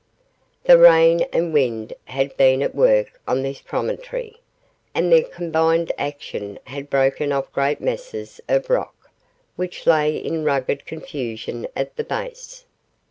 [0.63, 4.37] The rain and wind had been at work on this promontory,
[4.95, 8.95] and their combined action had broken off great masses of rock,
[9.57, 12.65] which lay in rugged confusion at the base.